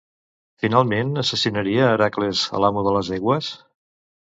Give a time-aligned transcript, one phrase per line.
[0.65, 3.57] Finalment, assassinaria Hèracles a l'amo de les egües?